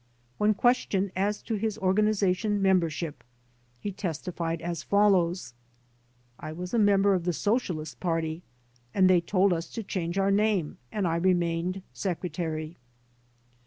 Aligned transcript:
When 0.39 0.55
questioned 0.55 1.11
as 1.15 1.43
to 1.43 1.53
his 1.57 1.77
organization 1.77 2.59
membership 2.59 3.23
he 3.79 3.91
testified 3.91 4.59
as 4.59 4.81
follows: 4.81 5.53
"I 6.39 6.53
was 6.53 6.73
a 6.73 6.79
member 6.79 7.13
of 7.13 7.23
the 7.23 7.33
Socialist 7.33 7.99
Party, 7.99 8.41
and 8.95 9.07
they 9.07 9.21
told 9.21 9.53
us 9.53 9.67
to 9.69 9.83
change 9.83 10.17
our 10.17 10.31
name 10.31 10.79
and 10.91 11.07
I 11.07 11.17
remained 11.17 11.83
Secretary." 11.93 12.77